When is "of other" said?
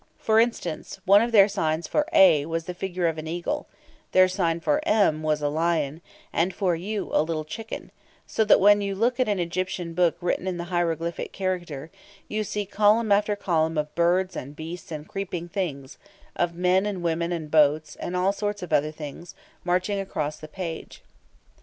18.63-18.89